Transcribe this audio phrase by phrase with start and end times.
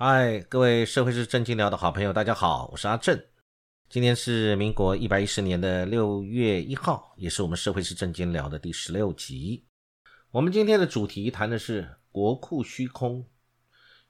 [0.00, 3.20] 嗨，各位社会是正经聊的好朋友，大家好，我是阿正。
[3.90, 9.64] 今天是民国一百一十年的六月一号，也是我们社会是正经聊的第十六集。
[10.30, 13.26] 我们今天的主题谈的是国库虚空，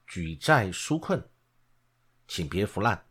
[0.07, 1.27] 举债纾困，
[2.27, 3.07] 请别腐烂。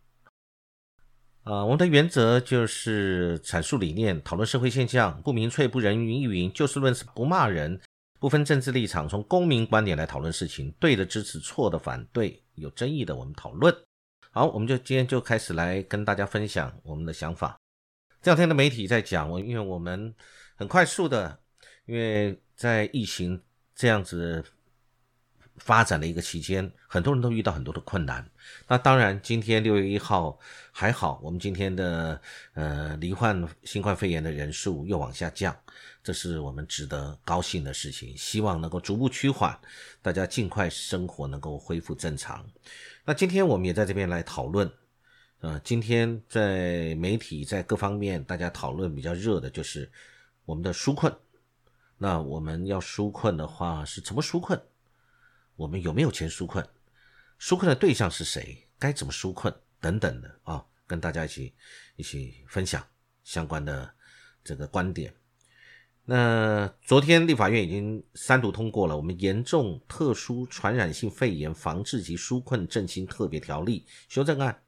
[1.42, 7.82] 啊，我们的原则就是阐述理念，讨论社会现象，不明粹，不人云亦云，就事论事，不骂人。
[8.20, 13.76] 不分政治立场，从公民观点来讨论事情，对的支持，错的反对，有争议的我们讨论。
[14.32, 17.60] 好，我们就今天就开始来跟大家分享我们的想法。
[18.22, 20.14] 这两天的媒体在讲，我因为我们
[20.56, 21.40] 很快速的，
[21.86, 23.42] 因为在疫情
[23.76, 24.44] 这样子。
[25.60, 28.24] 发展的一个期间，很多人都遇到很多的困难。
[28.68, 30.38] 那当然，今天六月一号
[30.72, 32.22] 还好，我们今天的
[32.54, 35.58] 呃罹患新冠肺炎的人数又往下降，
[36.08, 38.16] 这是我们值得高兴的事情。
[38.16, 39.60] 希望能够逐步趋缓，
[40.02, 42.50] 大家尽快生活能够恢复正常。
[43.04, 44.72] 那今天我们也在这边来讨论，
[45.42, 49.92] 呃，今天在媒体在各方面大家讨论比较热的就是
[50.46, 51.14] 我们的纾困。
[51.98, 54.58] 那我们要纾困的话，是怎么纾困？
[55.58, 56.66] 我们有没有钱纾困？
[57.38, 58.66] 纾困的对象是谁？
[58.80, 59.54] 该怎么纾困？
[59.82, 61.54] 等等的啊，跟大家一起
[61.98, 62.82] 一起分享
[63.26, 63.94] 相关的
[64.42, 65.14] 这个观点。
[66.10, 74.62] 那昨天立法院已经三读通过了《我们严重特殊传染性肺炎防治及纾困振兴特别条例》修正案，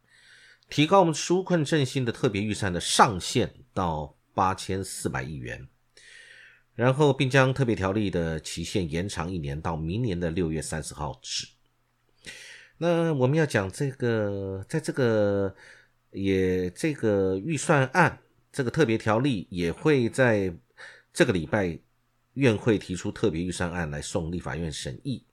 [0.69, 5.65] 提高我们纾困振兴的特别预算的上限到八千四百亿元。
[6.75, 11.47] 然后，并将特别条例的期限延长一年，到明年的六月三十号止。
[12.79, 15.55] 那我们要讲这个，在这个
[16.11, 18.19] 也这个预算案，
[18.51, 20.53] 这个特别条例也会在
[21.13, 21.79] 这个礼拜
[22.33, 25.25] 院会提出特别预算案来送立法院审议，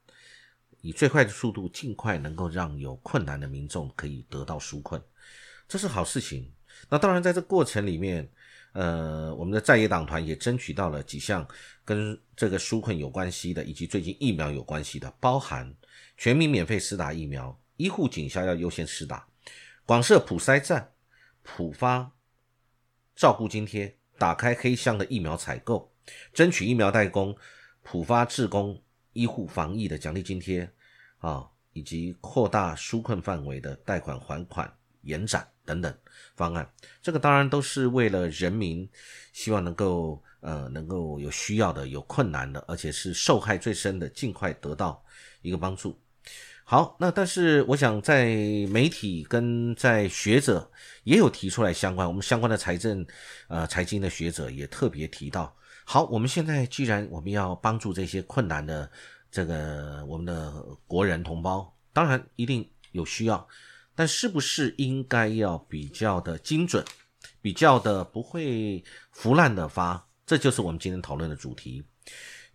[0.80, 5.02] 以最快的速度，尽快能够让有困难的民众可以得到纾困，
[5.68, 6.52] 这是好事情。
[6.88, 8.30] 那当然，在这过程里面。
[8.72, 11.48] 呃，我们的在野党团也争取到了几项
[11.82, 15.74] 跟这个纾困有关系的，以及最近疫苗有关系的，包含
[16.18, 19.26] 全民免费施打疫苗，医护警校要优先施打，
[19.86, 20.92] 广设普筛站，
[21.42, 22.12] 普发
[23.14, 25.92] 照顾津贴，打开黑箱的疫苗采购，
[26.32, 27.36] 争取疫苗代工，
[27.82, 28.82] 普发志工
[29.12, 30.70] 医护防疫的奖励津贴
[31.18, 34.72] 啊，以及扩大纾困范围的贷款还款
[35.02, 35.46] 延展。
[35.66, 35.92] 等等
[36.36, 36.70] 方案，
[37.02, 38.88] 这个当然都是为了人民，
[39.32, 45.04] 希望能够呃能够有需要的、有困难的，而且是受害最深的，尽快得到
[45.42, 46.00] 一个帮助。
[46.64, 48.26] 好，那但是我想在
[48.70, 50.68] 媒体跟在学者
[51.04, 53.06] 也有提出来相关，我们相关的财政
[53.48, 58.90] 呃财经的学者也特别提到，好，我们现在既然我们要帮助这些困难的
[59.30, 60.52] 这个我们的
[60.88, 63.46] 国人同胞，当然一定有需要。
[63.98, 66.84] 但是不是应该要比较的精准，
[67.40, 70.06] 比较的不会腐烂的发？
[70.26, 71.82] 这就是我们今天讨论的主题。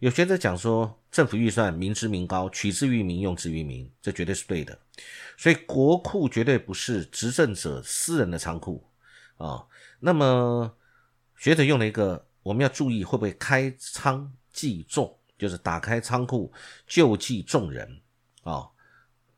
[0.01, 4.75] 有学者讲说，政府预算民脂民膏，取之于民，用之于民，这绝对是对的。
[5.37, 8.83] 所以国库绝对不是执政者私人的仓库
[9.37, 9.63] 啊。
[9.99, 10.75] 那么
[11.37, 16.51] 学者用了一个，我们要注意会不会开仓济众，就是打开仓库
[16.87, 18.01] 救济众人
[18.41, 18.67] 啊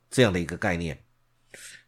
[0.09, 1.03] 这样的一个概念。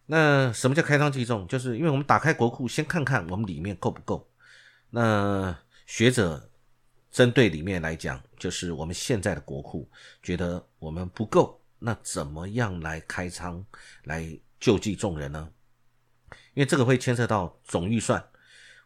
[0.08, 1.48] 那什么叫开仓济众？
[1.48, 4.30] 就是因为我们打开国库，先看看我们里面够不够。
[4.90, 6.50] 那学者
[7.10, 9.90] 针对里面来讲，就是我们现在的国库
[10.22, 13.66] 觉得我们不够，那怎么样来开仓
[14.04, 15.50] 来救济众人呢？
[16.54, 18.24] 因为这个会牵涉到总预算。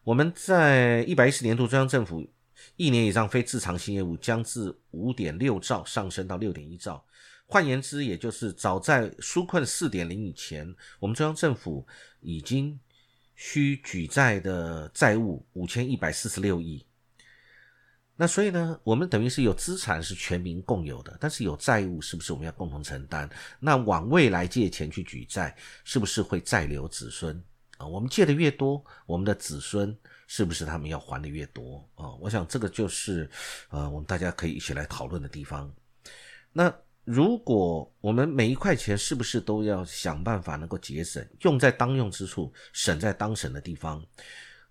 [0.04, 2.28] 我们在一百一十年度中央政府
[2.76, 7.06] 一年以上非自偿性业务将自五点六兆上升到六点一兆。
[7.46, 11.86] 换言之，也就是早在纾困四点零以前，我们中央政府
[12.22, 12.80] 已经
[13.36, 16.86] 需举债的债务五千一百四十六亿。
[18.22, 23.30] 那所以呢，我们等于是有资产是全民共有的，但是有债务是不是我们要共同承担？
[23.62, 25.56] 那往未来借钱去举债，
[25.86, 27.42] 是不是会再留子孙
[27.78, 27.88] 啊？
[27.88, 32.12] 我们借的越多，我们的子孙是不是他们要还的越多啊？
[32.20, 33.30] 我想这个就是
[33.70, 35.74] 呃，我们大家可以一起来讨论的地方。
[36.52, 36.74] 那。
[37.06, 44.06] 如果我们每一块钱是不是都要想办法能够节省，用在当用之处，省在当省的地方？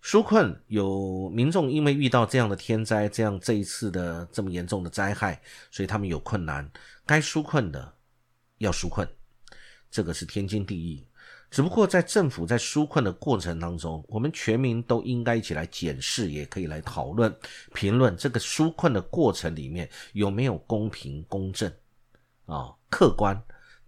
[0.02, 5.40] 纾困有民众因为遇到这样的天灾，这样这一次的这么严重的灾害，
[5.70, 6.70] 所以他们有困难，
[7.04, 7.92] 该纾困的
[8.58, 9.08] 要纾困，
[9.90, 11.04] 这个是天经地义。
[11.50, 17.34] 只不过在政府在纾困的过程当中，我们全民都应该一起来检视，也可以来讨论、
[17.72, 21.72] 评论这个纾困的过程里面有没有公平公正。
[22.44, 23.38] 啊，客观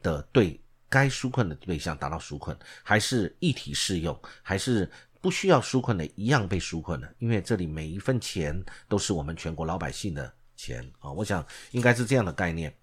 [0.03, 0.59] 的对
[0.89, 7.15] 该纾困的对象达到纾困，还是一体适用，还是不需要纾困的一样被纾困的？
[7.19, 12.75] 因为这里每一分钱都是我们全国老百姓的钱啊，我想应该是这样的概念。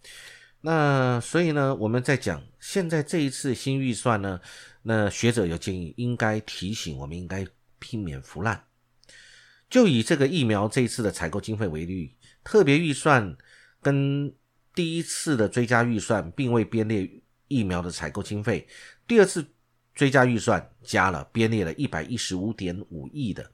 [0.62, 4.40] 那所以呢，我们在讲现在这一次新预算呢，
[4.82, 7.46] 那学者有建议，应该提醒我们应该
[7.80, 8.66] 避免腐烂。
[9.70, 13.38] 就以这个疫苗这一次的采购经费为例，特别预算
[13.82, 14.34] 跟
[14.74, 17.10] 第一次的追加预算并未编列
[17.48, 18.68] 疫苗的采购经费，
[19.08, 19.46] 第二次
[19.98, 23.52] 追加预算加了编列了一百一十五点五亿的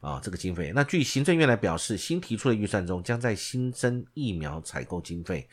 [0.00, 0.72] 啊这个经费。
[0.74, 5.48] 那据行政院来表示，新提出的预算中将在新增疫苗采购经费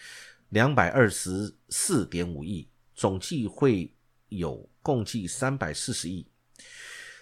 [0.49, 3.93] 两百二十四点五亿，总计会
[4.29, 6.27] 有共计三百四十亿。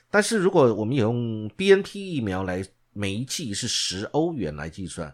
[0.09, 5.13] 但是如果我们用 B N T 疫苗来每一剂是十欧元来计算，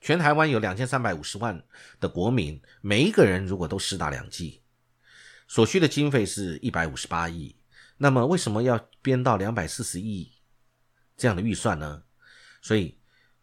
[0.00, 1.62] 全台湾有两千三百五十万
[2.00, 4.61] 的国民，每一个人如果都施打两剂，
[5.52, 7.54] 所需的经费是一百五十八亿。
[7.98, 10.32] 那么为什么要编到两百四十亿
[11.14, 12.04] 这样的预算呢？
[12.62, 12.96] 所以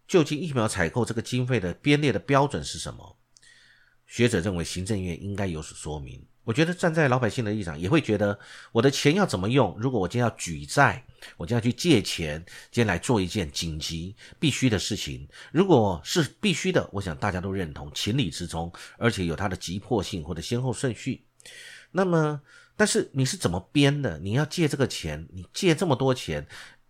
[0.07, 3.19] 究竟疫苗采购这个经费的编列的标准是什么？
[4.07, 6.25] 学者认为行政院应该有所说明。
[6.45, 8.39] 我觉得站在老百姓的立场，也会觉得
[8.71, 9.77] 我的钱要怎么用？
[9.79, 11.05] 如果我今天要举债，
[11.37, 15.29] 我就要去借钱，今天来做一件紧急必须的事情。
[15.51, 21.23] 如果是必须的，我想大家都认同，情理之中，而且有它的急迫性或者先后顺序。
[21.91, 22.41] 那么，
[22.75, 24.19] 但是你是怎么编的？
[24.19, 26.47] 你要借这个钱，你借这么多钱。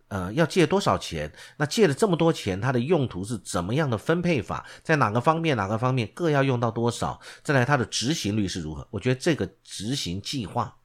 [0.08, 1.32] 呃，要借多少钱？
[1.56, 4.66] 那借了这么多钱，它的用途是怎么样的分配法？
[4.82, 7.20] 在哪个方面、哪个方面各要用到多少？
[7.44, 8.84] 再来，它的执行率是如何？
[8.90, 10.76] 我觉得这个执行计划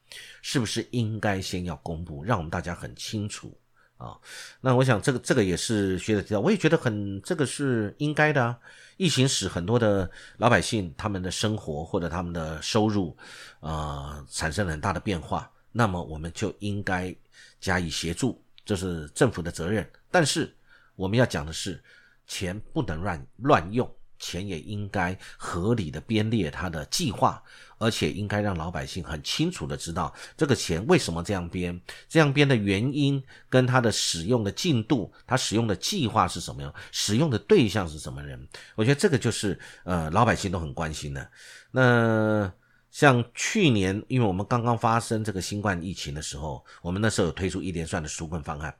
[0.43, 3.57] 是不是应该先要公布，让我们大家很清楚
[3.97, 4.15] 啊？
[4.61, 8.55] 那我想，这个这个也是学者提到，我也觉得很这个是应该的啊。
[8.97, 13.15] 疫情使很多的老百姓他们的生活或者他们的收入
[13.59, 17.15] 啊产生很大的变化，那么我们就应该
[17.59, 18.41] 加以协助。
[18.63, 20.51] 这是政府的责任，但是
[20.95, 21.83] 我们要讲的是，
[22.25, 23.87] 钱不能乱乱用，
[24.25, 27.41] 钱也应该合理的编列它的计划，
[27.77, 31.79] 而且应该让老百姓很清楚的知道这个钱为什么这样编，
[32.09, 41.29] 这样编的原因跟它的使用的进度，它使用的计划是什么样，使用的对象是什么人，我觉得这个就是呃老百姓都很关心的。
[41.71, 42.51] 那。
[42.91, 48.73] 像去年，因为我们刚刚发生这个新冠疫情的时候，我们那时候有推出一连串的纾困方案，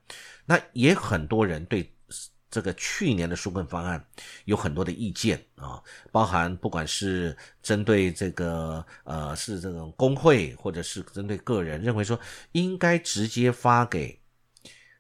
[0.46, 1.94] 那也很多人对
[2.56, 4.02] 这个去年的纾困方案
[4.46, 12.18] 有很多的意见啊，包含不管是针对这个呃是这种工会，或者是针对个人，认为说
[12.54, 14.18] 应该直接发给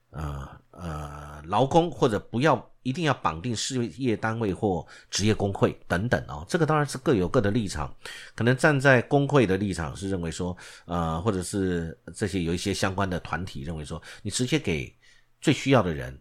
[0.09, 2.69] 呃呃劳工，或者不要。
[2.85, 7.91] 一定要绑定事业单位或职业工会等等哦，这个当然是各有各的立场。
[8.35, 10.55] 可能站在工会的立场是认为说，
[10.85, 14.95] 呃，或者是这些有一些相关的团体认为说，你直接给
[15.41, 16.15] 最需要的人。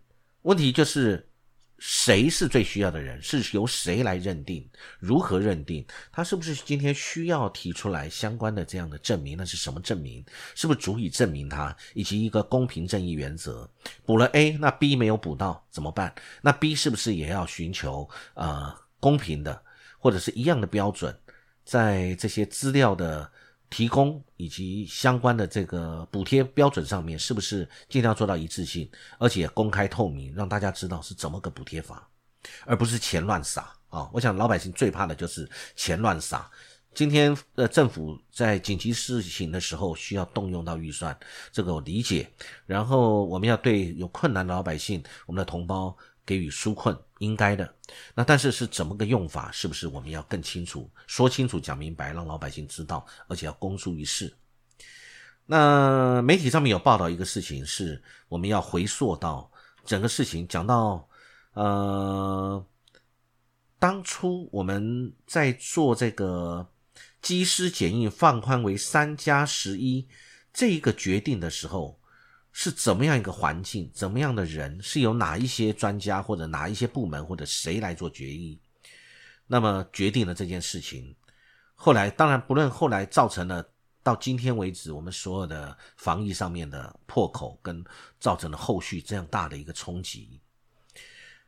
[0.44, 1.28] 问题就是。
[1.80, 3.20] 谁是最需要的人？
[3.20, 4.66] 是由谁来认定？
[5.00, 5.84] 如何认定？
[6.12, 9.36] 他是不是今天需要提出来相关的这样的证明？
[9.36, 10.24] 那是什么证明？
[10.54, 11.76] 是不是足以证明他？
[11.92, 13.68] 以及一个公平正义原则，
[14.06, 16.14] 补了 A，那 B 没有补到怎么办？
[16.40, 19.60] 那 B 是不是也要寻求呃公平的
[19.98, 21.14] 或者是一样的标准，
[21.64, 23.30] 在这些资料的？
[23.70, 32.08] 提供以及相关的这个补贴标准上面，是不是尽量做到一致性，而且公开透明，让大家知道是怎么个补贴法，
[32.66, 34.08] 而不是钱乱撒啊！
[34.12, 36.48] 我想老百姓最怕的就是钱乱撒。
[36.94, 41.18] 今天呃，政府在紧急事情的时候需要动用到预算，
[41.50, 42.30] 这个我理解。
[42.66, 45.96] 然后我们要对有困难的老百姓，我们的同胞。
[46.26, 47.74] 给予纾困应该的，
[48.14, 49.50] 那但是是怎么个用法？
[49.52, 54.34] 是不是我们要更清楚说清楚讲明白，让老百姓知道，而且要公诸于世？
[55.46, 59.50] 那媒体上面有报道一个事情，是我们要回溯到
[59.84, 61.06] 整个事情，讲到
[61.52, 62.66] 呃，
[63.78, 66.66] 当初我们在做这个
[67.20, 70.08] 机师检疫放宽为三加十一
[70.52, 72.00] 这一个决定的时候。
[72.56, 78.56] 是怎么样一个环境，怎么样的人，是由哪一些专家或者哪一些部门或者谁来做决议，
[79.48, 81.14] 那么决定了这件事情。
[81.74, 83.68] 后来当然不论后来造成了
[84.04, 87.84] 到今天为止我们所有的防疫上面的破口，跟
[88.20, 90.40] 造成了后续这样大的一个冲击。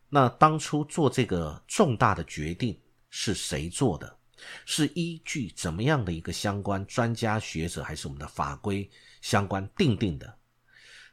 [0.08, 2.76] 那当初做这个重大的决定
[3.10, 4.18] 是谁做的？
[4.64, 8.90] 是依据怎么样的一个相关专家学者，还是我们的法规
[9.22, 10.35] 相关定定的？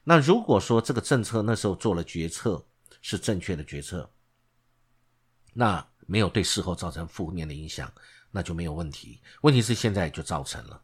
[0.04, 2.64] 那如果说这个政策那时候做了决策
[3.02, 4.10] 是正确的决策，
[5.54, 7.92] 那没有对事后造成负面的影响，
[8.32, 9.22] 那就没有问题。
[9.42, 10.82] 问题是现在就造成了。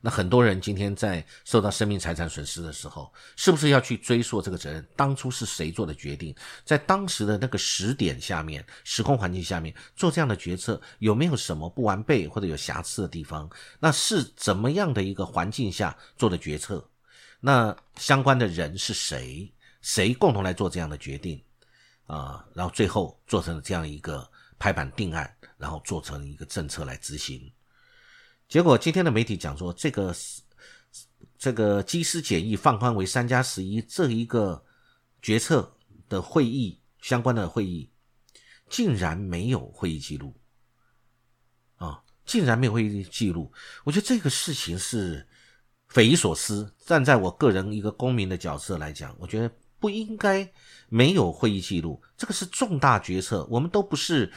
[0.00, 4.86] 那很多人今天在受到生命财产损失的时候，是不是要去追溯这个责任？
[4.94, 6.34] 当初是谁做的决定？
[6.62, 13.48] 在当时的那个时点下面、时空环境下面做这样的决策，有没有什么不完备或者有瑕疵的地方？
[13.80, 16.86] 那是怎么样的一个环境下做的决策？
[17.46, 19.52] 那相关的人是谁？
[19.82, 21.38] 谁共同来做这样的决定？
[22.06, 24.26] 啊，然后最后做成了这样一个
[24.58, 27.52] 拍板定案，然后做成一个政策来执行。
[28.48, 30.16] 结果今天的媒体讲说，这个
[31.36, 34.64] 这个机师检疫放宽为三加十一这一个
[35.20, 35.70] 决策
[36.08, 37.90] 的会议相关的会议，
[38.70, 40.34] 竟然没有会议记录
[41.76, 42.02] 啊！
[42.24, 43.52] 竟然没有会议记录，
[43.84, 45.28] 我觉得这个事情是
[45.88, 46.72] 匪夷所思。
[46.84, 50.50] 站在我个人一个公民的角色来讲，我觉得不应该
[50.88, 54.32] 没有会议记录，这个是重大决策，我们都不是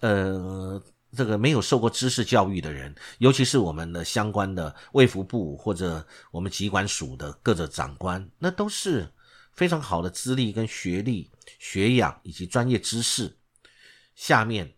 [0.00, 0.82] 呃。
[1.14, 9.06] 这个没有受过知识教育的人，尤其是我们的相关的卫福部或者我们疾管署的各个长官，那都是
[9.52, 13.36] 非常好的资历跟学历、学养以及专业知识。
[14.14, 14.72] 下面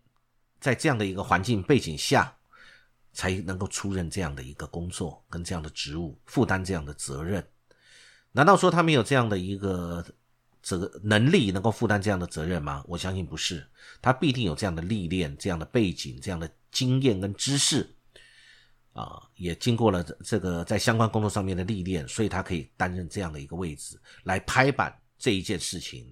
[0.59, 2.34] 在这样的一个环境背景下，
[3.15, 7.43] 才能够出任这样的一个工作跟这样的职务，负担这样的责任。
[8.31, 10.05] 难道说他没有这样的一个？
[10.67, 12.83] 这个能力能够负担这样的责任吗？
[12.87, 13.63] 我相信不是，
[14.01, 17.87] 他必定有这样的历练、这样的背景、这样的经验跟知识，
[18.91, 26.11] 啊，也经过了这个在相关工作上面的历练，所以他可以担任这样的一个位置来拍板这一件事情。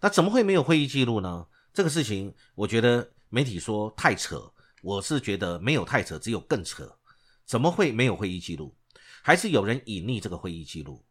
[0.00, 1.46] 那怎么会没有会议记录呢？
[1.74, 4.50] 这个事情，我觉得媒体说太扯，
[4.82, 6.98] 我是觉得没有太扯，只有更扯。
[7.46, 8.76] 怎么会没有会议记录？
[9.22, 11.04] 还是有人隐匿这个会议记录？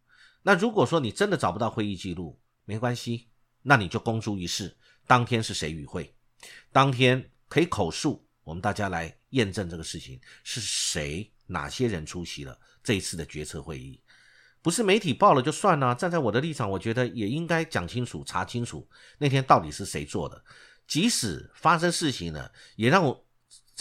[0.44, 3.30] 那如果说你真的找不到会议记录，没关系，
[3.62, 4.78] 那你就公诸于世。
[5.08, 6.14] 当天是谁与会？
[6.72, 14.02] 当天可以口述，我们大家来验证这个事情是谁、哪些人出席了这一次的决策会议。
[14.62, 15.96] 不是媒体报了就算了。
[15.96, 18.88] 站在我的立场，我觉得也应该讲清楚、查清楚
[19.18, 20.44] 那天到底是谁做的。
[20.88, 23.26] 即使发生事情了，也让我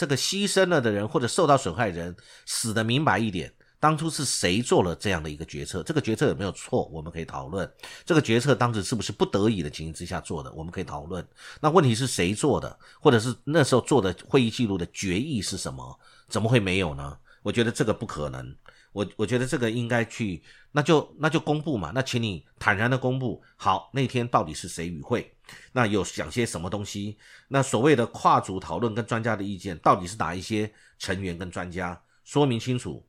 [0.01, 2.15] 这个牺牲了的人或者受到损害人
[2.47, 3.53] 死的明白一点。
[3.79, 5.83] 当初是谁做了这样的一个决策？
[5.83, 6.89] 这个决策有没有错？
[6.91, 7.71] 我们可以讨论。
[8.03, 10.51] 这个决策当时是不是不得已的情形之下做的？
[10.53, 11.23] 我们可以讨论。
[11.59, 12.75] 那问题是谁做的？
[12.99, 15.99] 或者是那时候做的会议记录的决议是什么？
[16.27, 17.15] 怎么会没有呢？
[17.43, 18.55] 我觉得这个不可能。
[18.91, 21.91] 我我觉得这个应该去，那就那就公布嘛。
[21.93, 23.41] 那请你坦然的公布。
[23.55, 25.33] 好，那天到底是谁与会？
[25.71, 27.17] 那有讲些什么东西？
[27.47, 32.01] 那所谓的跨组讨论跟专家的意见，到底是哪一些成员跟专家？
[32.23, 33.05] 说明清楚。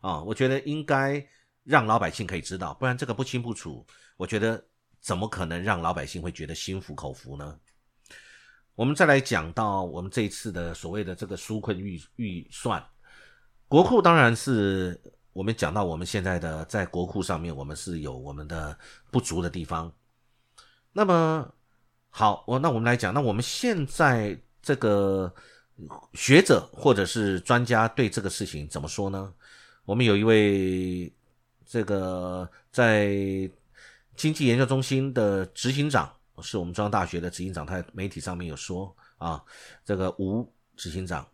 [0.00, 1.26] 啊，我觉得应该
[1.64, 3.84] 让老百姓可以知道，不然这个不清不楚，
[4.16, 4.62] 我觉得
[5.00, 7.58] 怎么可能让老百姓会觉得心服口服呢？
[8.74, 12.84] 我们再来讲到我们这一次的所谓的这个纾困预预算，
[13.68, 15.00] 国库当然是
[15.36, 18.76] 我们讲到我们现在的在国库上面，我们是有我们的
[19.10, 19.92] 不足的地方。
[20.94, 21.46] 那么
[22.08, 25.30] 好，我那我们来讲，那我们现在这个
[26.14, 29.30] 学者或者是专家对这个事情怎么说呢？
[29.84, 31.12] 我们有一位
[31.66, 33.10] 这个在
[34.16, 39.44] 经济研究中心的执行长，是我们中央大学的执行长，他在媒体上面有说啊，
[39.84, 41.28] 这个吴执行长，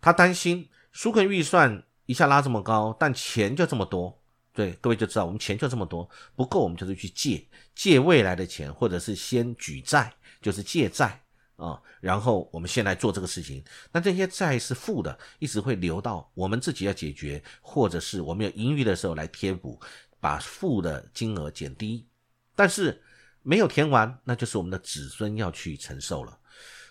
[0.00, 4.18] 他担心纾困预算一下拉这么高，但钱就这么多，
[4.52, 11.20] 对各位就知道，我们钱就这么多，不够我们就是去借，借未来的钱，或者是先举债，就是借债。
[11.56, 13.64] 啊，然后我们先来做这个事情。
[13.90, 19.80] 那这些债是负的，一直会流到我们自己要解决，或者是我们有盈余的时候来贴补，
[20.20, 22.06] 把负的金额减低。
[22.54, 23.02] 但是
[23.42, 26.38] 没有填完，那就是我们的子孙要去承受了。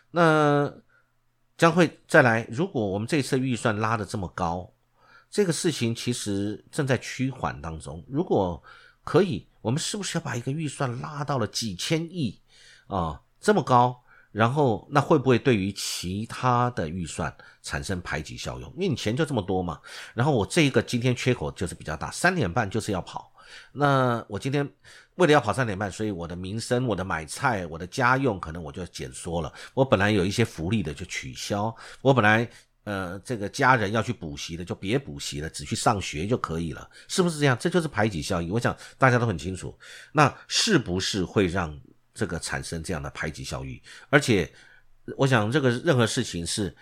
[0.09, 0.73] 那
[1.55, 2.47] 将会再来。
[2.49, 4.73] 如果我们这次预算拉的这么高，
[5.35, 8.01] 这个事情其实正在趋缓当中。
[8.07, 8.63] 如果
[9.03, 12.39] 可以，我们是不是要把一个预算拉到了几千亿
[12.87, 13.21] 啊？
[13.41, 14.01] 这么高？
[14.31, 18.71] 然后，那会不会对于其他的预算产生排挤效用？
[18.75, 19.81] 因为你钱就这么多嘛。
[20.13, 23.29] 然后我这一个今天缺口就是比较大，三点半就是要跑。
[23.73, 24.67] 那我今天
[25.15, 29.51] 为了要跑三点半，所以我的民生、我的买菜、我的家用可能我就要减缩了。
[29.73, 31.75] 我本来有一些福利的就取消。
[32.01, 32.49] 我本来
[32.85, 37.57] 呃这个家人要去补习的就别补习了，只去上学就可以了，是不是这样？
[37.59, 38.49] 这就是排挤效应。
[38.49, 39.77] 我想大家都很清楚。
[40.13, 41.77] 那是不是会让？
[42.17, 43.77] 这个产生这样的排挤效应，
[44.09, 44.49] 而且
[45.17, 46.73] 我想这个任何事情是，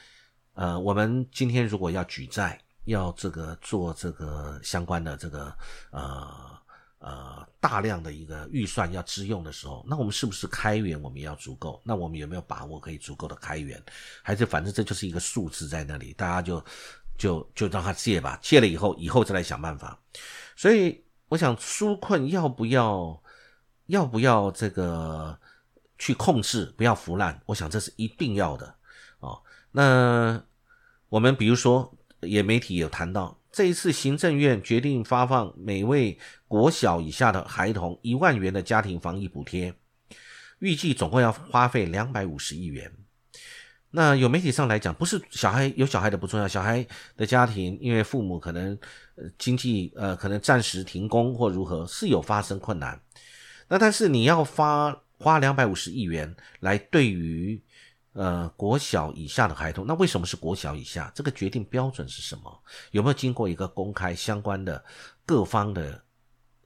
[0.53, 5.51] 呃，我们今天如果要举债，要这个做这个相关的这个
[5.89, 6.55] 呃
[7.03, 11.81] 呃大量的一个预算要支用的时候，那我们是不是开源我们要足够？
[11.83, 13.81] 那我们有没有把握可以足够的开源？
[14.21, 16.63] 还是反正这就是一个数字在那里，大家就
[17.17, 19.99] 就就让他借吧，借了以后以后再来想办法。
[20.55, 23.21] 所以我想纾困要不要
[23.87, 25.37] 要不要这个
[25.97, 27.41] 去控制，不要腐烂？
[27.47, 28.73] 我想这是一定要的
[29.19, 29.43] 哦。
[29.71, 30.41] 那
[31.09, 33.37] 我们比如说，也媒体有谈到。
[33.51, 36.17] 这一次，行政院决定发放每位
[36.53, 39.73] 国小以下的孩童一万元的家庭防疫补贴，
[40.59, 42.93] 预计总共要花费两百五十亿元。
[43.89, 46.85] 那有媒体上来讲，不是小孩有小孩的不重要，小孩
[47.17, 48.77] 的家庭因为父母可能
[49.15, 53.01] 呃经济呃可能暂时停工或如何，是有发生困难。
[53.67, 57.59] 那但是你要发花两百五十亿元来对于。
[58.15, 61.11] 呃，国小以下的孩童，那为什么是国小以下？
[61.15, 62.63] 这个决定标准是什么？
[62.91, 64.85] 有没有经过一个公开相关的
[65.25, 65.99] 各方的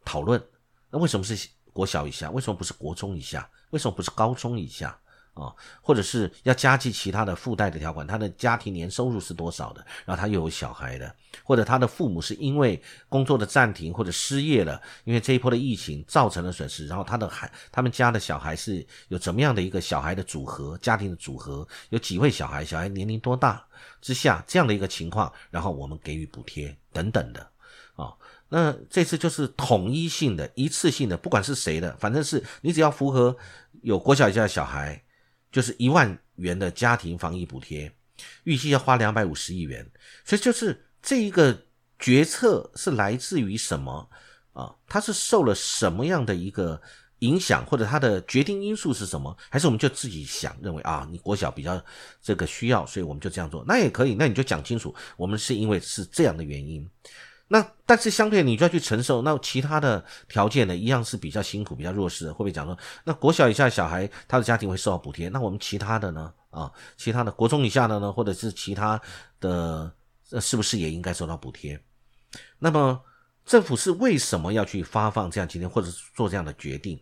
[0.08, 0.42] 讨论？
[0.90, 2.32] 那为什么是国小以下？
[2.32, 3.48] 为什么不是国中以下？
[3.72, 4.98] 为什么不是高中以下？
[5.34, 9.86] 啊，或者是要加计其他的附带的条款，他的家庭年收入是多少的？
[10.04, 23.64] 然后他又有小孩的，或者他的父母是因为工作的暂停或者失业了，因为这一波的疫情造成了损失，然后他的孩他们家的小孩是有怎么样的一个小孩的组合，家庭的组合有几位小孩，小孩年龄多大
[24.02, 27.48] 之下这样的一个情况，然后我们给予补贴等等的，
[27.96, 28.12] 啊，
[28.50, 33.36] 那这次就是统一性的、一次性的，不管是谁的，反正是你只要符合
[33.82, 35.04] 有国小以下的小孩。
[35.50, 37.90] 就是一万元的家庭防疫补贴，
[38.44, 39.90] 预计要花两百五十亿元，
[40.26, 41.58] 所以就是这一个
[41.98, 44.08] 决策是来自于什么
[44.52, 44.76] 啊？
[44.88, 46.80] 它是受了什么样的一个
[47.20, 49.36] 影响，或者它的决定因素是什么？
[49.50, 51.82] 还是我们就自己想认为啊，你国小比较
[52.22, 56.88] 这个需要，所以我们就这样做，那也可以，那你就讲清楚，我们是因为是这样的原因。
[57.50, 62.34] 那但是相对你就要去承受，那其他的条件呢，一样是比较辛苦、比较弱势的。
[62.34, 66.34] 会不会讲说，那国小以下小孩他的家庭会受到补贴，那我们其他的呢？
[66.50, 69.00] 啊，其他的国中以下的呢，或者是其他
[69.40, 69.90] 的，
[70.42, 71.80] 是不是也应该受到补贴？
[72.60, 73.02] 那么
[73.46, 77.02] 政府是为什么要去发放这样今天，或者做这样的决定？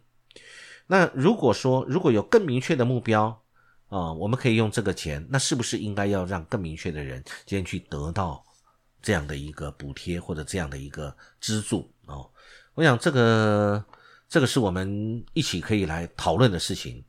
[0.86, 3.42] 那如果说如果有更明确的目标
[3.90, 8.45] 啊，我们可以用这个钱，那是不是应该要让更明确的人今天去得到？
[9.06, 12.28] 这样的一个补贴或者这样的一个资助哦，
[12.74, 13.86] 我想这个
[14.28, 17.06] 这个是我们一起可以来讨论的事情。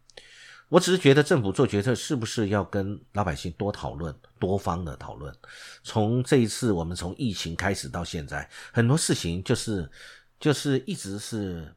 [0.69, 5.35] 我只是觉得政府做决策是不是要跟老百姓多讨论、多方的讨论。
[5.83, 9.91] 从这一次我们从疫情开始到现在，很多事情就是
[10.39, 11.75] 就是一直是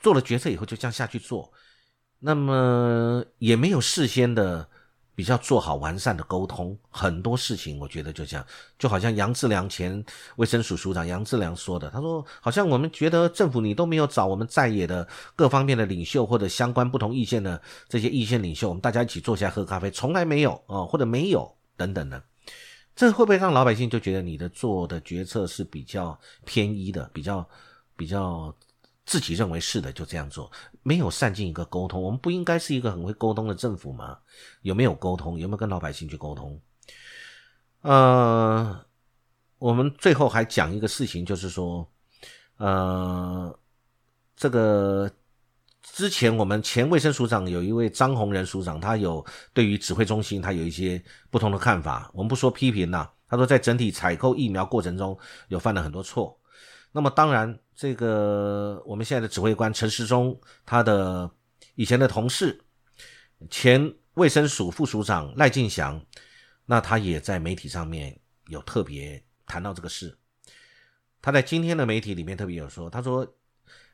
[0.00, 1.52] 做了决策以后就这样下去做，
[2.18, 4.66] 那么也没有事先的。
[5.18, 8.46] 比较做好完善的沟通，很多事情我觉得就这样，
[8.78, 10.04] 就好像杨志良前
[10.36, 15.04] 卫生署署长杨志良说的，他说好像我们觉得政府你都没有找我们在野的
[15.34, 22.22] 各方面的领袖或者相关不同意见的这些意见领袖，我们大家一起坐下喝咖啡，从来没有啊，或者没有等等的，
[22.94, 27.44] 这会不会让老百姓就觉得你的做的决策是比较偏一的，比较
[27.96, 28.54] 比较？
[29.08, 32.02] 自己认为是的，就这样做，没有善尽一个沟通。
[32.02, 34.18] 我们不应该是一个很会沟通的政府吗？
[34.60, 35.38] 有没有沟通？
[35.38, 36.60] 有没有跟老百姓去沟通？
[37.80, 38.84] 呃，
[39.58, 41.90] 我们最后还讲一个事情，就是说，
[42.58, 43.58] 呃，
[44.36, 45.10] 这个
[45.82, 52.10] 之前我们前卫生署长有一位张宏仁署长，他有对于指挥中心他有一些不同的看法。
[52.12, 55.18] 我们不说批评呐，他说在整体采购疫苗过程中
[55.48, 56.38] 有犯了很多错。
[56.92, 57.58] 那么当然。
[57.78, 60.36] 这个我们现在的指挥官陈时中，
[60.66, 61.30] 他的
[61.76, 62.60] 以前的同事，
[63.48, 66.04] 前卫生署副署长赖进祥，
[66.66, 70.18] 那他也在媒体上面有特别谈到这个事。
[71.22, 73.24] 他在今天的媒体里面特别有说，他说，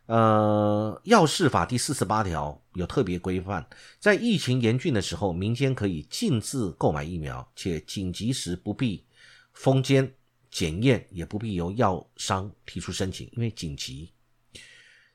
[0.06, 3.66] 呃，药事法第四十八条有特别规范，
[3.98, 9.04] 在疫情严峻的时候，民间可以禁止购买疫苗，且紧急时不必
[9.52, 10.14] 封监。
[10.54, 14.12] 检验也不必由药商提出申请，因为紧急。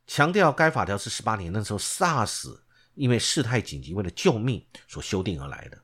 [0.06, 2.60] 强调该法条是十八年那时候 SARS
[2.96, 5.82] 因为事态紧急，为了救命所修订而来的。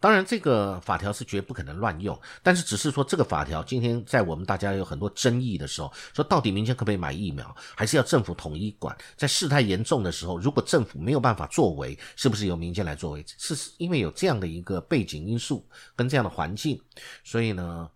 [0.00, 8.96] 当然，这个法条是绝不可能乱用，但是只是说这个法条今天在我们大家有很多争议的时候，说到底民间可不可以买疫苗，还是要政府统一管？
[9.14, 13.22] 在事态严重的时候，如果政府没有办法作为，是不是由民间来作为？
[13.36, 16.80] 是因为有这样的一个背景因素跟这样的环境，
[17.22, 17.90] 所以呢，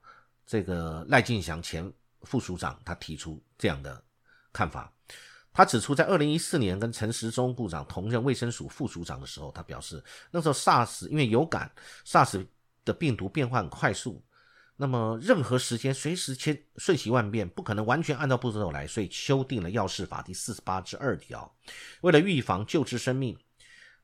[0.47, 1.91] 这个赖进祥前
[2.21, 4.03] 副署长他提出这样的
[4.53, 4.94] 看法。
[5.55, 11.71] 他指出，在二零一四年跟陈时中部长同任卫生署副署长的时候，他表示那时候 SARS 因为有感
[12.05, 12.45] SARS
[12.85, 14.21] 的病毒变化很快速，
[14.77, 21.55] 那么任何时间随时千瞬息万变，不可能完全按照步骤来，所以修订了药事法第四十八之二条，
[22.01, 23.39] 为了预防救治生命，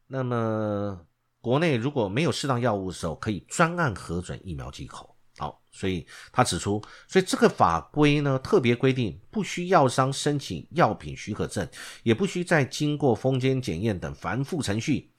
[0.07, 1.05] 那么
[1.41, 5.10] 国内如果没有适当药物的时候，可以专案核准疫苗进口。
[5.41, 11.67] 好，所以他指出，所以这个法规呢特别规定，不需药商申请药品许可证，
[12.03, 15.11] 也不需再经过封监检验等繁复程序。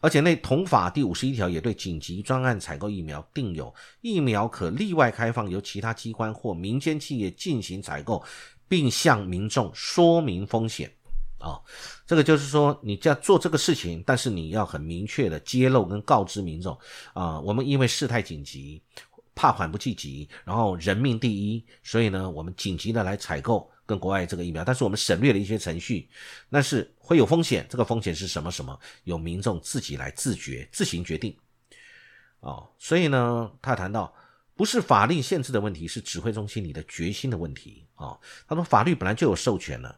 [0.00, 8.24] 而且那同法第五十一条也对紧急专案采购疫苗定有疫苗可例外开放，由其他机关或民间企业进行采购，
[8.66, 10.90] 并向民众说明风险。
[11.38, 11.60] 啊，
[12.06, 16.76] 这个就是说你要做这个事情，但是你要很明确的揭露跟告知民众
[17.12, 18.82] 啊，我们因为事态紧急，
[19.36, 23.70] 怕缓不济急，然后人命第一，所以呢，我们紧急的来采购。
[23.88, 26.10] 跟国外这个疫苗，但是我们省略了一些程序，
[26.50, 27.64] 但是会有风险。
[27.70, 28.50] 这个风险是什么？
[28.50, 28.76] 什么？
[29.04, 31.36] 由民众自己来自觉、自行决定。
[32.40, 34.12] 哦，所以呢，他谈到
[34.56, 37.86] 不是法令限制的问题，是指挥中心你的决心的问题。
[37.94, 38.18] 啊，
[38.48, 39.96] 他说法律本来就有授权了。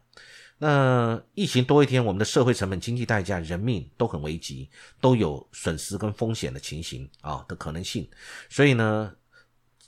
[0.59, 4.69] 那疫情多一天，我们的社会成本、经济代价、人命都很危急，
[5.01, 8.07] 都有损失跟风险的情形啊的可能性。
[8.51, 9.11] 所以呢。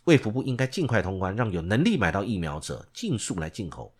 [0.06, 3.94] 卫福部应该尽快通关，让有能力买到疫苗者尽速来进口。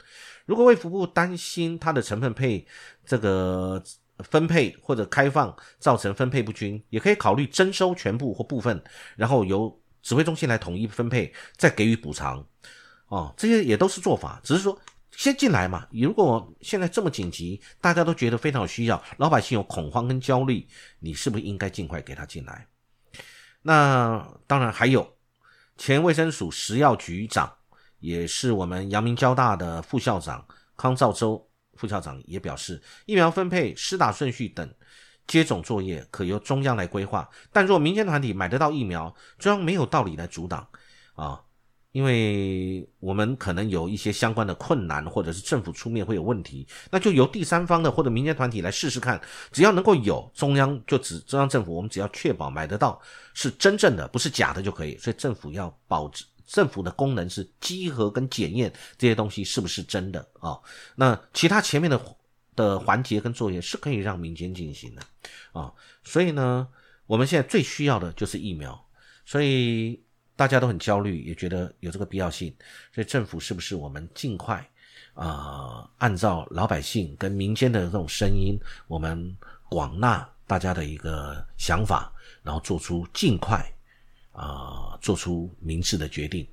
[0.46, 2.66] 如果卫福部担心它的成分配
[3.06, 3.82] 这个
[4.18, 8.84] 分配或者开放造成分配不均，也可以考虑征收全部或部分，
[9.16, 12.44] 然后由指挥中心来统一分配，再给予补偿。
[13.08, 14.78] 哦，这些也都是做法，只是说
[15.12, 15.88] 先进来嘛。
[15.92, 20.68] 如果现在这么紧急，大家都觉得非常有需要，老百姓有恐慌跟焦虑，
[21.00, 22.68] 你是不是应该尽快给他进来？
[23.62, 25.08] 那当然还有。
[25.82, 27.52] 前卫生署食药局长，
[28.02, 30.46] 也是我们阳明交大的副校长
[30.78, 34.72] 康兆洲副校长也表示，疫苗分配、施打顺序等
[35.26, 40.70] 接种作业可由中央来规划，但若民间团体买得到疫苗，中央没有道理来阻挡
[41.16, 41.42] 啊。
[41.92, 49.20] 因为我们可能有一些相关的困难，或者是政府出面会有问题，那就由第三方的或者民间团体来试试看。
[49.52, 53.02] 只要能够有中央，就指中央政府，我们只要确保买得到
[53.34, 54.98] 是真正的，不是假的就可以。
[54.98, 60.58] 所以政府要保证政府的功能是稽核跟检验这些东西是不是真的啊？
[60.96, 62.02] 那其他前面的
[62.56, 65.02] 的环节跟作业是可以让民间进行的
[65.52, 65.74] 啊。
[66.06, 66.70] 所以呢，
[67.06, 68.82] 我们现在最需要的就是疫苗，
[69.26, 70.02] 所以。
[70.42, 72.52] 大家都很焦虑，也觉得有这个必要性，
[72.92, 74.68] 所以政府是不是我们尽快
[75.14, 79.38] 啊，按照老百姓跟民间的这种声音，我们
[79.70, 83.64] 广纳大家的一个想法，然后做出尽快
[84.32, 86.48] 啊，做出明智的决定，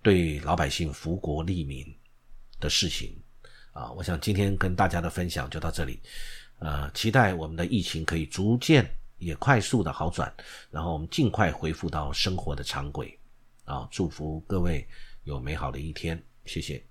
[0.00, 1.84] 对老百姓福国利民
[2.58, 3.14] 的事情
[3.74, 6.00] 啊，我想今天跟大家的分享就到这里，
[6.60, 10.32] 呃，期待我们的疫情可以逐渐也快速的好转，
[10.70, 13.14] 然后我们尽快恢复到生活的常轨。
[13.66, 14.88] 啊，祝福各位
[15.24, 16.82] 有美好的一天，谢谢。